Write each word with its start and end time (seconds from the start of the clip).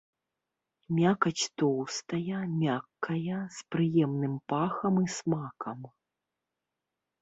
Мякаць 0.99 1.43
тоўстая, 1.63 2.39
мяккая, 2.63 3.39
з 3.59 3.71
прыемным 3.77 4.35
пахам 4.57 4.93
і 5.07 5.09
смакам. 5.21 5.79